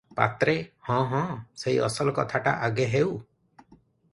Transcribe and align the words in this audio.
ପାତ୍ରେ- 0.19 0.55
ହଁ 0.87 1.03
ହଁ, 1.11 1.21
ସେହି 1.65 1.75
ଅସଲ 1.89 2.15
କଥାଟା 2.21 2.57
ଆଗେ 2.69 2.89
ହେଉ। 2.95 3.13